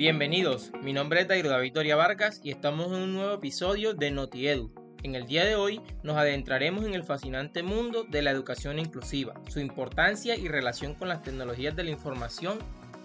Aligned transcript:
Bienvenidos, 0.00 0.72
mi 0.82 0.94
nombre 0.94 1.20
es 1.20 1.28
Dairo 1.28 1.50
David 1.50 1.76
Vargas 1.94 2.40
y 2.42 2.50
estamos 2.50 2.86
en 2.86 3.02
un 3.02 3.12
nuevo 3.12 3.34
episodio 3.34 3.92
de 3.92 4.10
NotiEdu. 4.10 4.72
En 5.02 5.14
el 5.14 5.26
día 5.26 5.44
de 5.44 5.56
hoy 5.56 5.82
nos 6.02 6.16
adentraremos 6.16 6.86
en 6.86 6.94
el 6.94 7.04
fascinante 7.04 7.62
mundo 7.62 8.04
de 8.04 8.22
la 8.22 8.30
educación 8.30 8.78
inclusiva, 8.78 9.34
su 9.48 9.60
importancia 9.60 10.36
y 10.36 10.48
relación 10.48 10.94
con 10.94 11.08
las 11.08 11.22
tecnologías 11.22 11.76
de 11.76 11.84
la 11.84 11.90
información 11.90 12.58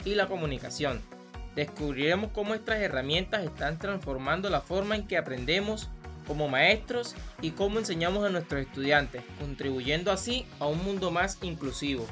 y 0.05 0.15
la 0.15 0.27
comunicación. 0.27 1.01
Descubriremos 1.53 2.31
cómo 2.31 2.53
estas 2.53 2.79
herramientas 2.79 3.43
están 3.43 3.77
transformando 3.77 4.49
la 4.49 4.61
forma 4.61 4.95
en 4.95 5.05
que 5.05 5.17
aprendemos 5.17 5.89
como 6.25 6.47
maestros 6.47 7.13
y 7.41 7.51
cómo 7.51 7.77
enseñamos 7.77 8.23
a 8.23 8.29
nuestros 8.29 8.61
estudiantes, 8.61 9.21
contribuyendo 9.41 10.13
así 10.13 10.45
a 10.61 10.67
un 10.67 10.81
mundo 10.81 11.11
más 11.11 11.39
inclusivo. 11.41 12.07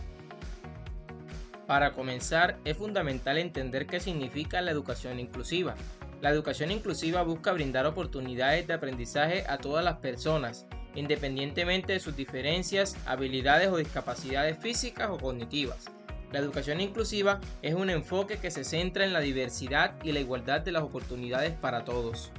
Para 1.67 1.93
comenzar, 1.93 2.57
es 2.65 2.77
fundamental 2.77 3.37
entender 3.37 3.87
qué 3.87 3.99
significa 3.99 4.61
la 4.61 4.71
educación 4.71 5.19
inclusiva. 5.19 5.75
La 6.21 6.29
educación 6.29 6.71
inclusiva 6.71 7.23
busca 7.23 7.53
brindar 7.53 7.85
oportunidades 7.85 8.67
de 8.67 8.73
aprendizaje 8.73 9.45
a 9.47 9.57
todas 9.57 9.83
las 9.83 9.97
personas, 9.97 10.65
independientemente 10.95 11.93
de 11.93 11.99
sus 11.99 12.15
diferencias, 12.15 12.97
habilidades 13.05 13.69
o 13.69 13.77
discapacidades 13.77 14.57
físicas 14.57 15.09
o 15.09 15.17
cognitivas. 15.17 15.85
La 16.33 16.39
educación 16.39 16.81
inclusiva 16.81 17.39
es 17.61 17.75
un 17.75 17.89
enfoque 17.89 18.37
que 18.37 18.51
se 18.51 18.63
centra 18.63 19.05
en 19.05 19.13
la 19.13 19.19
diversidad 19.19 19.95
y 20.03 20.11
la 20.11 20.19
igualdad 20.19 20.61
de 20.61 20.71
las 20.71 20.83
oportunidades 20.83 21.53
para 21.53 21.85
todos. 21.85 22.31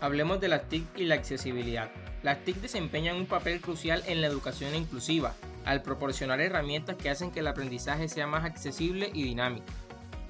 Hablemos 0.00 0.40
de 0.40 0.48
las 0.48 0.68
TIC 0.68 0.84
y 0.96 1.04
la 1.04 1.16
accesibilidad. 1.16 1.90
Las 2.22 2.44
TIC 2.44 2.56
desempeñan 2.56 3.16
un 3.16 3.26
papel 3.26 3.60
crucial 3.60 4.02
en 4.06 4.20
la 4.20 4.26
educación 4.26 4.74
inclusiva, 4.74 5.34
al 5.64 5.82
proporcionar 5.82 6.40
herramientas 6.40 6.96
que 6.96 7.10
hacen 7.10 7.30
que 7.30 7.40
el 7.40 7.46
aprendizaje 7.46 8.08
sea 8.08 8.26
más 8.26 8.44
accesible 8.44 9.10
y 9.12 9.22
dinámico. 9.22 9.66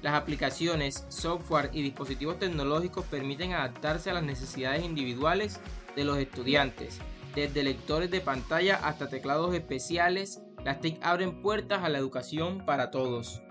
Las 0.01 0.13
aplicaciones, 0.13 1.05
software 1.09 1.71
y 1.73 1.81
dispositivos 1.81 2.37
tecnológicos 2.37 3.05
permiten 3.05 3.53
adaptarse 3.53 4.11
a 4.11 4.13
las 4.13 4.23
necesidades 4.23 4.83
individuales 4.83 5.59
de 5.95 6.05
los 6.05 6.17
estudiantes. 6.17 6.99
Desde 7.33 7.63
lectores 7.63 8.11
de 8.11 8.21
pantalla 8.21 8.75
hasta 8.83 9.09
teclados 9.09 9.53
especiales, 9.55 10.41
las 10.63 10.81
TIC 10.81 10.99
abren 11.03 11.41
puertas 11.41 11.83
a 11.83 11.89
la 11.89 11.97
educación 11.97 12.65
para 12.65 12.91
todos. 12.91 13.41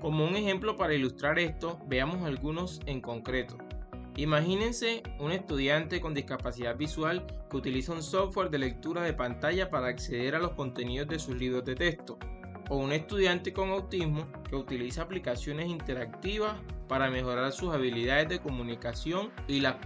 Como 0.00 0.24
un 0.24 0.36
ejemplo 0.36 0.76
para 0.76 0.94
ilustrar 0.94 1.38
esto, 1.38 1.80
veamos 1.86 2.24
algunos 2.24 2.80
en 2.86 3.00
concreto. 3.00 3.58
Imagínense 4.18 5.04
un 5.20 5.30
estudiante 5.30 6.00
con 6.00 6.12
discapacidad 6.12 6.76
visual 6.76 7.24
que 7.48 7.56
utiliza 7.56 7.92
un 7.92 8.02
software 8.02 8.50
de 8.50 8.58
lectura 8.58 9.02
de 9.02 9.12
pantalla 9.12 9.70
para 9.70 9.86
acceder 9.86 10.34
a 10.34 10.40
los 10.40 10.54
contenidos 10.54 11.06
de 11.06 11.20
sus 11.20 11.36
libros 11.36 11.64
de 11.64 11.76
texto, 11.76 12.18
o 12.68 12.78
un 12.78 12.90
estudiante 12.90 13.52
con 13.52 13.70
autismo 13.70 14.26
que 14.50 14.56
utiliza 14.56 15.02
aplicaciones 15.02 15.68
interactivas 15.68 16.54
para 16.88 17.10
mejorar 17.10 17.52
sus 17.52 17.72
habilidades 17.72 18.28
de 18.28 18.40
comunicación 18.40 19.30
y 19.46 19.60
las 19.60 19.76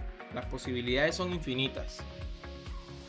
posibilidades 0.49 1.15
son 1.15 1.31
infinitas. 1.31 1.99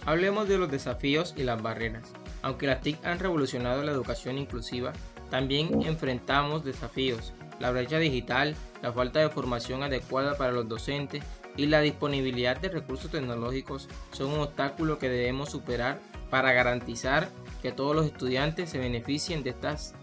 Hablemos 0.04 0.46
de 0.46 0.58
los 0.58 0.70
desafíos 0.70 1.32
y 1.38 1.44
las 1.44 1.62
barreras. 1.62 2.12
Aunque 2.42 2.66
las 2.66 2.82
TIC 2.82 3.02
han 3.02 3.18
revolucionado 3.18 3.82
la 3.82 3.92
educación 3.92 4.36
inclusiva, 4.36 4.92
también 5.30 5.84
enfrentamos 5.84 6.66
desafíos 6.66 7.32
la 7.60 7.70
brecha 7.70 7.98
digital, 7.98 8.56
la 8.82 8.92
falta 8.92 9.20
de 9.20 9.30
formación 9.30 9.82
adecuada 9.82 10.36
para 10.36 10.52
los 10.52 10.68
docentes 10.68 11.22
y 11.56 11.66
la 11.66 11.80
disponibilidad 11.80 12.60
de 12.60 12.68
recursos 12.68 13.10
tecnológicos 13.10 13.88
son 14.12 14.32
un 14.32 14.40
obstáculo 14.40 14.98
que 14.98 15.08
debemos 15.08 15.50
superar 15.50 16.00
para 16.30 16.52
garantizar 16.52 17.28
que 17.62 17.72
todos 17.72 17.94
los 17.94 18.06
estudiantes 18.06 18.70
se 18.70 18.78
beneficien 18.78 19.42
de 19.42 19.50
estas 19.50 19.94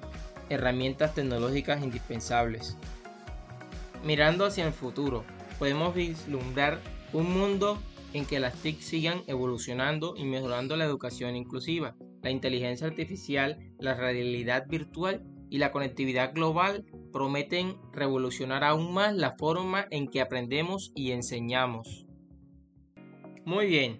herramientas 0.49 1.13
tecnológicas 1.13 1.83
indispensables. 1.83 2.77
Mirando 4.03 4.45
hacia 4.45 4.65
el 4.65 4.73
futuro, 4.73 5.23
podemos 5.59 5.93
vislumbrar 5.93 6.79
un 7.13 7.31
mundo 7.31 7.77
en 8.13 8.25
que 8.25 8.39
las 8.39 8.55
TIC 8.55 8.81
sigan 8.81 9.21
evolucionando 9.27 10.15
y 10.17 10.25
mejorando 10.25 10.75
la 10.75 10.85
educación 10.85 11.35
inclusiva, 11.35 11.95
la 12.21 12.31
inteligencia 12.31 12.87
artificial, 12.87 13.57
la 13.79 13.93
realidad 13.93 14.65
virtual 14.67 15.23
y 15.49 15.59
la 15.59 15.71
conectividad 15.71 16.33
global 16.33 16.85
prometen 17.11 17.77
revolucionar 17.93 18.63
aún 18.63 18.93
más 18.93 19.15
la 19.15 19.35
forma 19.37 19.85
en 19.91 20.07
que 20.07 20.21
aprendemos 20.21 20.91
y 20.95 21.11
enseñamos. 21.11 22.05
Muy 23.45 23.67
bien, 23.67 23.99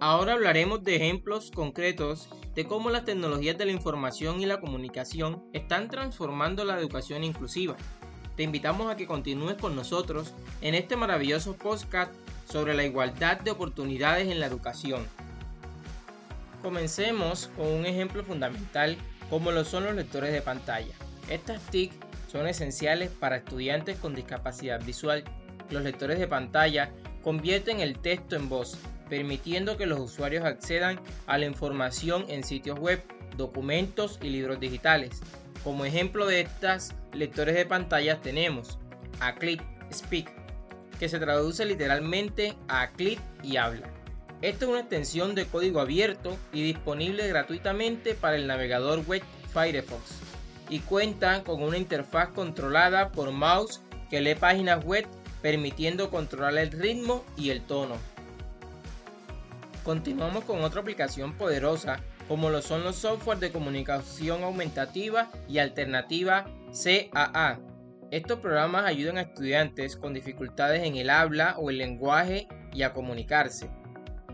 ahora 0.00 0.32
hablaremos 0.34 0.82
de 0.82 0.96
ejemplos 0.96 1.50
concretos 1.50 2.28
de 2.54 2.66
cómo 2.66 2.90
las 2.90 3.04
tecnologías 3.04 3.56
de 3.56 3.66
la 3.66 3.72
información 3.72 4.40
y 4.40 4.46
la 4.46 4.60
comunicación 4.60 5.44
están 5.52 5.88
transformando 5.88 6.64
la 6.64 6.78
educación 6.78 7.24
inclusiva. 7.24 7.76
Te 8.36 8.42
invitamos 8.42 8.90
a 8.90 8.96
que 8.96 9.06
continúes 9.06 9.56
con 9.56 9.76
nosotros 9.76 10.34
en 10.60 10.74
este 10.74 10.96
maravilloso 10.96 11.56
podcast 11.56 12.12
sobre 12.48 12.74
la 12.74 12.84
igualdad 12.84 13.40
de 13.40 13.50
oportunidades 13.50 14.28
en 14.28 14.40
la 14.40 14.46
educación. 14.46 15.06
Comencemos 16.62 17.50
con 17.56 17.68
un 17.68 17.86
ejemplo 17.86 18.24
fundamental 18.24 18.96
como 19.30 19.52
lo 19.52 19.64
son 19.64 19.84
los 19.84 19.94
lectores 19.94 20.32
de 20.32 20.42
pantalla. 20.42 20.94
Estas 21.28 21.62
TIC 21.70 21.92
son 22.30 22.46
esenciales 22.46 23.10
para 23.10 23.36
estudiantes 23.36 23.98
con 23.98 24.14
discapacidad 24.14 24.80
visual. 24.84 25.24
Los 25.70 25.82
lectores 25.82 26.18
de 26.18 26.28
pantalla 26.28 26.92
convierten 27.22 27.80
el 27.80 27.98
texto 27.98 28.36
en 28.36 28.48
voz, 28.48 28.78
permitiendo 29.08 29.76
que 29.76 29.86
los 29.86 29.98
usuarios 29.98 30.44
accedan 30.44 31.00
a 31.26 31.38
la 31.38 31.46
información 31.46 32.24
en 32.28 32.44
sitios 32.44 32.78
web, 32.78 33.02
documentos 33.36 34.18
y 34.22 34.30
libros 34.30 34.60
digitales. 34.60 35.20
Como 35.64 35.84
ejemplo 35.84 36.26
de 36.26 36.40
estas 36.40 36.94
lectores 37.12 37.56
de 37.56 37.66
pantalla 37.66 38.20
tenemos 38.20 38.78
a 39.18 39.34
Click 39.34 39.62
Speak, 39.92 40.30
que 41.00 41.08
se 41.08 41.18
traduce 41.18 41.64
literalmente 41.64 42.54
a 42.68 42.92
click 42.92 43.20
y 43.42 43.56
habla. 43.56 43.88
Esta 44.40 44.64
es 44.64 44.70
una 44.70 44.80
extensión 44.80 45.34
de 45.34 45.46
código 45.46 45.80
abierto 45.80 46.36
y 46.52 46.62
disponible 46.62 47.26
gratuitamente 47.28 48.14
para 48.14 48.36
el 48.36 48.46
navegador 48.46 49.04
web 49.06 49.22
Firefox 49.52 50.29
y 50.70 50.78
cuentan 50.78 51.42
con 51.42 51.62
una 51.62 51.76
interfaz 51.76 52.28
controlada 52.28 53.10
por 53.10 53.30
mouse 53.32 53.82
que 54.08 54.20
lee 54.20 54.34
páginas 54.36 54.84
web 54.84 55.06
permitiendo 55.42 56.10
controlar 56.10 56.56
el 56.56 56.70
ritmo 56.70 57.24
y 57.36 57.50
el 57.50 57.60
tono. 57.62 57.96
Continuamos 59.84 60.44
con 60.44 60.62
otra 60.62 60.80
aplicación 60.80 61.34
poderosa 61.34 62.00
como 62.28 62.48
lo 62.50 62.62
son 62.62 62.84
los 62.84 62.94
software 62.94 63.38
de 63.38 63.50
comunicación 63.50 64.44
aumentativa 64.44 65.28
y 65.48 65.58
alternativa 65.58 66.46
CAA. 66.70 67.58
Estos 68.12 68.38
programas 68.38 68.84
ayudan 68.84 69.18
a 69.18 69.22
estudiantes 69.22 69.96
con 69.96 70.14
dificultades 70.14 70.84
en 70.84 70.96
el 70.96 71.10
habla 71.10 71.56
o 71.58 71.70
el 71.70 71.78
lenguaje 71.78 72.46
y 72.72 72.82
a 72.82 72.92
comunicarse. 72.92 73.68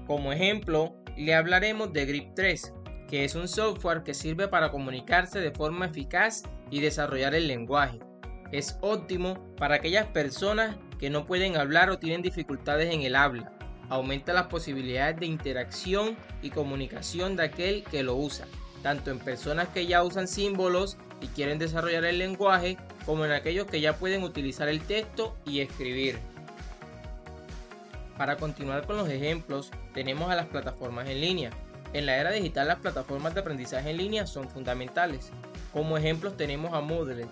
Como 0.07 0.33
ejemplo, 0.33 0.95
le 1.17 1.35
hablaremos 1.35 1.93
de 1.95 2.05
Grip 2.05 2.35
3, 2.35 2.75
que 3.09 3.25
es 3.25 3.35
un 3.35 3.49
software 3.49 4.03
que 4.03 4.15
sirve 4.15 4.49
para 4.49 4.71
comunicarse 4.71 5.41
de 5.41 5.51
forma 5.51 5.87
eficaz 5.87 6.43
y 6.71 6.81
desarrollar 6.81 7.35
el 7.35 7.47
lenguaje. 7.47 8.01
Es 8.53 8.79
óptimo 8.81 9.39
para 9.57 9.77
aquellas 9.77 10.07
personas 10.07 10.77
que 10.99 11.11
no 11.11 11.27
pueden 11.27 11.57
hablar 11.57 11.91
o 11.91 11.99
tienen 11.99 12.23
dificultades 12.23 12.93
en 12.93 13.03
el 13.03 13.17
habla. 13.17 13.53
Aumenta 13.89 14.33
las 14.33 14.47
posibilidades 14.47 15.21
de 15.21 15.27
interacción 15.27 16.17
y 16.43 16.51
comunicación 16.51 17.37
de 17.37 17.45
aquel 17.45 17.85
que 17.85 18.03
lo 18.03 18.17
usa, 18.17 18.47
tanto 18.83 19.11
en 19.11 19.19
personas 19.19 19.69
que 19.69 19.87
ya 19.87 20.03
usan 20.03 20.27
símbolos 20.27 20.97
y 21.21 21.29
quieren 21.29 21.59
desarrollar 21.59 22.05
el 22.05 22.19
lenguaje, 22.19 22.77
como 23.05 23.25
en 23.25 23.33
aquellos 23.33 23.67
que 23.67 23.81
ya 23.81 23.97
pueden 23.97 24.25
utilizar 24.25 24.69
el 24.69 24.81
texto 24.81 25.37
y 25.45 25.61
escribir. 25.61 26.19
Para 28.19 28.37
continuar 28.37 28.87
con 28.87 28.97
los 28.97 29.09
ejemplos, 29.09 29.71
tenemos 29.93 30.31
a 30.31 30.37
las 30.37 30.47
plataformas 30.47 31.09
en 31.09 31.21
línea, 31.21 31.51
en 31.99 32.07
la 32.07 32.17
era 32.17 32.31
digital 32.31 32.69
las 32.69 32.81
plataformas 32.81 33.35
de 33.35 33.41
aprendizaje 33.41 33.91
en 33.91 33.97
línea 33.97 34.27
son 34.27 34.49
fundamentales. 34.51 35.31
Como 35.73 35.97
ejemplos 35.97 36.37
tenemos 36.37 36.75
a 36.75 36.81
Moodle, 36.81 37.27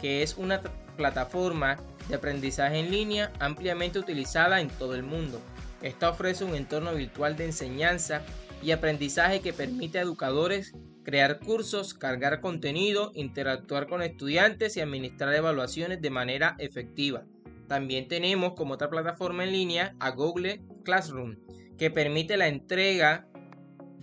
que 0.00 0.22
es 0.22 0.36
una 0.36 0.60
plataforma 0.96 1.76
de 2.08 2.16
aprendizaje 2.16 2.78
en 2.78 2.90
línea 2.90 3.32
ampliamente 3.38 3.98
utilizada 3.98 4.60
en 4.60 4.68
todo 4.68 4.94
el 4.94 5.02
mundo. 5.02 5.40
Esta 5.80 6.10
ofrece 6.10 6.44
un 6.44 6.54
entorno 6.54 6.94
virtual 6.94 7.36
de 7.36 7.46
enseñanza 7.46 8.22
y 8.62 8.72
aprendizaje 8.72 9.40
que 9.40 9.52
permite 9.52 9.98
a 9.98 10.02
educadores 10.02 10.74
crear 11.04 11.38
cursos, 11.38 11.94
cargar 11.94 12.40
contenido, 12.40 13.12
interactuar 13.14 13.86
con 13.86 14.02
estudiantes 14.02 14.76
y 14.76 14.80
administrar 14.80 15.34
evaluaciones 15.34 16.00
de 16.00 16.10
manera 16.10 16.56
efectiva. 16.58 17.24
También 17.68 18.08
tenemos 18.08 18.54
como 18.54 18.74
otra 18.74 18.90
plataforma 18.90 19.44
en 19.44 19.52
línea 19.52 19.94
a 20.00 20.10
Google 20.10 20.62
Classroom, 20.84 21.36
que 21.78 21.90
permite 21.90 22.36
la 22.36 22.48
entrega 22.48 23.28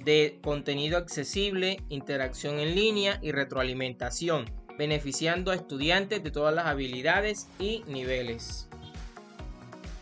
de 0.03 0.39
contenido 0.43 0.97
accesible, 0.97 1.81
interacción 1.89 2.59
en 2.59 2.75
línea 2.75 3.19
y 3.21 3.31
retroalimentación, 3.31 4.45
beneficiando 4.77 5.51
a 5.51 5.55
estudiantes 5.55 6.23
de 6.23 6.31
todas 6.31 6.53
las 6.53 6.65
habilidades 6.65 7.47
y 7.59 7.83
niveles. 7.87 8.67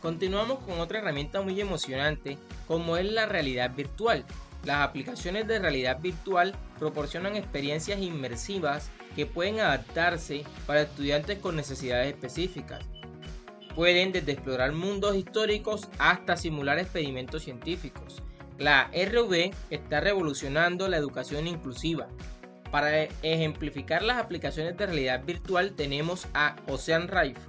Continuamos 0.02 0.60
con 0.60 0.80
otra 0.80 1.00
herramienta 1.00 1.42
muy 1.42 1.60
emocionante 1.60 2.38
como 2.68 2.96
es 2.96 3.12
la 3.12 3.26
realidad 3.26 3.76
virtual. 3.76 4.24
Las 4.64 4.88
aplicaciones 4.88 5.48
de 5.48 5.60
realidad 5.60 6.00
virtual 6.00 6.56
proporcionan 6.78 7.36
experiencias 7.36 8.00
inmersivas 8.00 8.90
que 9.16 9.26
pueden 9.26 9.60
adaptarse 9.60 10.44
para 10.66 10.84
estudiantes 10.84 11.40
con 11.40 11.56
necesidades 11.56 12.14
específicas. 12.14 12.86
Pueden 13.76 14.12
desde 14.12 14.34
explorar 14.34 14.72
mundos 14.72 15.16
históricos 15.16 15.90
hasta 15.98 16.38
simular 16.38 16.80
experimentos 16.80 17.44
científicos. 17.44 18.22
La 18.60 18.92
RV 18.94 19.52
está 19.70 20.02
revolucionando 20.02 20.90
la 20.90 20.98
educación 20.98 21.48
inclusiva. 21.48 22.08
Para 22.72 23.04
ejemplificar 23.24 24.04
las 24.04 24.18
aplicaciones 24.18 24.78
de 24.78 24.86
realidad 24.86 25.24
virtual 25.24 25.72
tenemos 25.72 26.28
a 26.34 26.58
Ocean 26.68 27.08
Rife. 27.08 27.40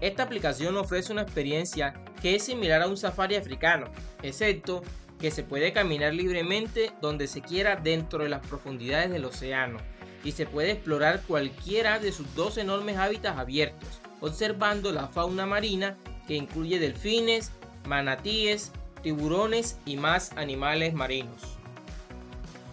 Esta 0.00 0.24
aplicación 0.24 0.76
ofrece 0.76 1.12
una 1.12 1.22
experiencia 1.22 1.94
que 2.20 2.34
es 2.34 2.42
similar 2.42 2.82
a 2.82 2.88
un 2.88 2.96
safari 2.96 3.36
africano, 3.36 3.86
excepto 4.22 4.82
que 5.20 5.30
se 5.30 5.44
puede 5.44 5.72
caminar 5.72 6.14
libremente 6.14 6.90
donde 7.00 7.28
se 7.28 7.42
quiera 7.42 7.76
dentro 7.76 8.24
de 8.24 8.30
las 8.30 8.44
profundidades 8.44 9.10
del 9.10 9.26
océano 9.26 9.78
y 10.24 10.32
se 10.32 10.46
puede 10.46 10.72
explorar 10.72 11.22
cualquiera 11.28 12.00
de 12.00 12.10
sus 12.10 12.34
dos 12.34 12.58
enormes 12.58 12.96
hábitats 12.96 13.38
abiertos, 13.38 14.00
observando 14.20 14.90
la 14.90 15.06
fauna 15.06 15.46
marina 15.46 15.96
que 16.26 16.34
incluye 16.34 16.80
delfines, 16.80 17.52
manatíes, 17.86 18.72
tiburones 19.02 19.78
y 19.86 19.96
más 19.96 20.32
animales 20.36 20.94
marinos. 20.94 21.58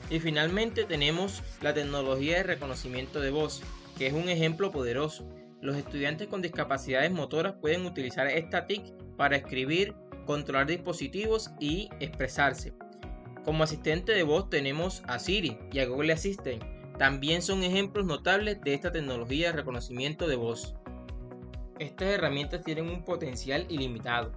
Y 0.10 0.20
finalmente 0.20 0.86
tenemos 0.86 1.44
la 1.62 1.74
tecnología 1.74 2.38
de 2.38 2.44
reconocimiento 2.44 3.20
de 3.20 3.32
voz, 3.32 3.62
que 3.98 4.08
es 4.08 4.14
un 4.14 4.30
ejemplo 4.30 4.72
poderoso. 4.72 5.28
Los 5.62 5.76
estudiantes 5.76 6.28
con 6.28 6.42
discapacidades 6.42 7.12
motoras 7.12 7.56
pueden 7.60 7.86
utilizar 7.86 8.28
esta 8.28 8.68
TIC 8.68 8.94
para 9.18 9.36
escribir, 9.36 9.96
controlar 10.26 10.68
dispositivos 10.68 11.52
y 11.60 11.90
expresarse. 12.00 12.74
Como 13.44 13.64
asistente 13.64 14.12
de 14.12 14.24
voz 14.24 14.50
tenemos 14.50 15.04
a 15.08 15.20
Siri 15.20 15.58
y 15.72 15.80
a 15.80 15.86
Google 15.88 16.14
Assistant. 16.14 16.64
También 16.98 17.42
son 17.42 17.64
ejemplos 17.64 18.06
notables 18.06 18.62
de 18.62 18.74
esta 18.74 18.92
tecnología 18.92 19.48
de 19.48 19.58
reconocimiento 19.58 20.28
de 20.28 20.36
voz. 20.36 20.76
Estas 21.80 22.10
herramientas 22.10 22.64
tienen 22.64 22.90
un 22.90 23.04
potencial 23.04 23.66
ilimitado. 23.70 24.32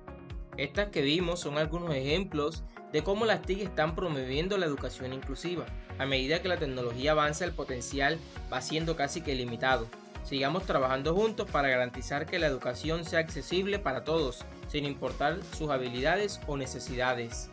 Estas 0.56 0.88
que 0.88 1.02
vimos 1.02 1.40
son 1.40 1.58
algunos 1.58 1.94
ejemplos 1.94 2.62
de 2.92 3.02
cómo 3.02 3.24
las 3.24 3.42
TIC 3.42 3.60
están 3.60 3.94
promoviendo 3.94 4.58
la 4.58 4.66
educación 4.66 5.12
inclusiva. 5.12 5.64
A 5.98 6.06
medida 6.06 6.42
que 6.42 6.48
la 6.48 6.58
tecnología 6.58 7.12
avanza, 7.12 7.44
el 7.44 7.52
potencial 7.52 8.18
va 8.52 8.60
siendo 8.60 8.96
casi 8.96 9.20
que 9.20 9.34
ilimitado. 9.34 9.86
Sigamos 10.24 10.64
trabajando 10.64 11.14
juntos 11.14 11.48
para 11.50 11.68
garantizar 11.68 12.26
que 12.26 12.38
la 12.38 12.46
educación 12.46 13.04
sea 13.04 13.20
accesible 13.20 13.78
para 13.78 14.04
todos, 14.04 14.44
sin 14.68 14.84
importar 14.84 15.38
sus 15.56 15.70
habilidades 15.70 16.40
o 16.46 16.56
necesidades. 16.56 17.48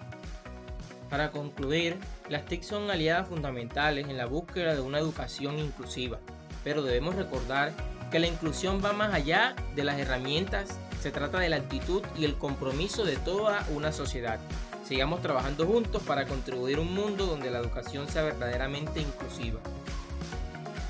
Para 1.10 1.32
concluir, 1.32 1.98
las 2.30 2.46
TIC 2.46 2.64
son 2.64 2.92
aliadas 2.92 3.30
fundamentales 3.30 4.10
en 4.10 4.18
la 4.18 4.26
búsqueda 4.26 4.76
de 4.76 4.82
una 4.82 5.00
educación 5.00 5.58
inclusiva, 5.58 6.20
pero 6.64 6.82
debemos 6.82 7.16
recordar 7.16 7.72
que 8.12 8.20
la 8.20 8.28
inclusión 8.28 8.82
va 8.84 8.92
más 8.92 9.14
allá 9.14 9.56
de 9.76 9.84
las 9.84 10.00
herramientas, 10.00 10.78
se 11.02 11.12
trata 11.12 11.40
de 11.40 11.50
la 11.50 11.58
actitud 11.58 12.02
y 12.18 12.26
el 12.26 12.36
compromiso 12.36 13.06
de 13.06 13.18
toda 13.18 13.66
una 13.74 13.92
sociedad. 13.92 14.40
Sigamos 14.88 15.22
trabajando 15.22 15.66
juntos 15.66 16.02
para 16.04 16.26
contribuir 16.26 16.78
a 16.78 16.82
un 16.82 16.94
mundo 16.94 17.26
donde 17.26 17.52
la 17.52 17.60
educación 17.60 18.08
sea 18.08 18.24
verdaderamente 18.24 19.02
inclusiva. 19.02 19.60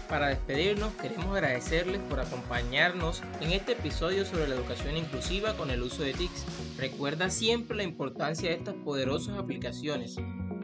Para 0.07 0.29
despedirnos, 0.29 0.93
queremos 0.93 1.35
agradecerles 1.35 1.99
por 2.09 2.21
acompañarnos 2.21 3.21
en 3.41 3.51
este 3.51 3.73
episodio 3.73 4.23
sobre 4.23 4.47
la 4.47 4.55
educación 4.55 4.95
inclusiva 4.95 5.57
con 5.57 5.69
el 5.69 5.83
uso 5.83 6.03
de 6.03 6.13
TICS. 6.13 6.45
Recuerda 6.77 7.29
siempre 7.29 7.75
la 7.75 7.83
importancia 7.83 8.49
de 8.49 8.55
estas 8.55 8.75
poderosas 8.75 9.37
aplicaciones. 9.37 10.15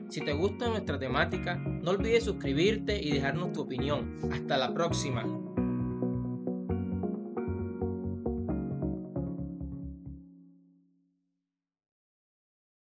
Si 0.10 0.22
te 0.22 0.31
gusta 0.31 0.69
nuestra 0.69 0.98
temática, 0.98 1.56
no 1.56 1.92
olvides 1.92 2.24
suscribirte 2.24 3.01
y 3.01 3.12
dejarnos 3.12 3.51
tu 3.51 3.62
opinión. 3.62 4.18
Hasta 4.31 4.57
la 4.57 4.74
próxima. 4.74 5.43